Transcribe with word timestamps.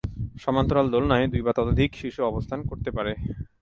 সমান্তরাল 0.43 0.87
দোলনায় 0.93 1.27
দুই 1.31 1.41
বা 1.45 1.51
ততোধিক 1.57 1.91
শিশু 2.01 2.21
অবস্থান 2.25 2.59
করতে 2.69 2.89
পারে। 2.97 3.13